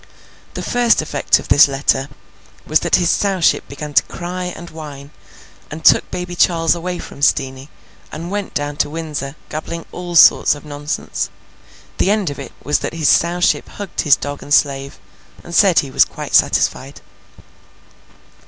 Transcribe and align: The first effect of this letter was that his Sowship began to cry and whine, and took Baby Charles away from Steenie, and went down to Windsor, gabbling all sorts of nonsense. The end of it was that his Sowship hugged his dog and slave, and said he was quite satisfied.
The 0.55 0.63
first 0.63 1.03
effect 1.03 1.37
of 1.37 1.47
this 1.49 1.67
letter 1.67 2.09
was 2.65 2.79
that 2.79 2.95
his 2.95 3.11
Sowship 3.11 3.67
began 3.69 3.93
to 3.93 4.01
cry 4.01 4.45
and 4.45 4.71
whine, 4.71 5.11
and 5.69 5.85
took 5.85 6.09
Baby 6.09 6.35
Charles 6.35 6.73
away 6.73 6.97
from 6.97 7.21
Steenie, 7.21 7.69
and 8.11 8.31
went 8.31 8.55
down 8.55 8.77
to 8.77 8.89
Windsor, 8.89 9.35
gabbling 9.49 9.85
all 9.91 10.15
sorts 10.15 10.55
of 10.55 10.65
nonsense. 10.65 11.29
The 11.99 12.09
end 12.09 12.31
of 12.31 12.39
it 12.39 12.51
was 12.63 12.79
that 12.79 12.93
his 12.95 13.09
Sowship 13.09 13.69
hugged 13.69 14.01
his 14.01 14.15
dog 14.15 14.41
and 14.41 14.51
slave, 14.51 14.97
and 15.43 15.53
said 15.53 15.77
he 15.77 15.91
was 15.91 16.03
quite 16.03 16.33
satisfied. 16.33 16.99